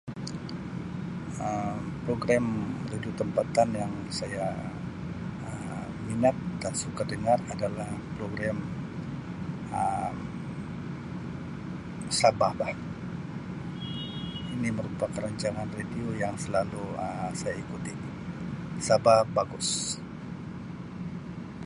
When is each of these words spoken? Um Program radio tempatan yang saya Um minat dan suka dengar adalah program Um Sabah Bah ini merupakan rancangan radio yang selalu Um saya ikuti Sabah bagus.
Um 1.49 1.79
Program 2.05 2.45
radio 2.91 3.11
tempatan 3.21 3.69
yang 3.81 3.93
saya 4.19 4.47
Um 5.47 5.87
minat 6.07 6.35
dan 6.61 6.73
suka 6.83 7.03
dengar 7.13 7.37
adalah 7.53 7.89
program 8.17 8.57
Um 9.77 10.17
Sabah 12.19 12.51
Bah 12.59 12.73
ini 14.57 14.69
merupakan 14.77 15.21
rancangan 15.25 15.67
radio 15.77 16.07
yang 16.23 16.33
selalu 16.43 16.83
Um 17.05 17.31
saya 17.41 17.55
ikuti 17.63 17.93
Sabah 18.87 19.19
bagus. 19.37 19.69